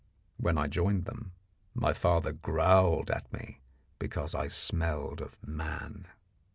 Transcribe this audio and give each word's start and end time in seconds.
When 0.37 0.57
I 0.57 0.65
joined 0.65 1.05
them, 1.05 1.33
my 1.75 1.93
father 1.93 2.31
growled 2.33 3.11
at 3.11 3.31
me 3.31 3.59
because 3.99 4.33
I 4.33 4.47
smelled 4.47 5.21
of 5.21 5.37
man. 5.47 6.07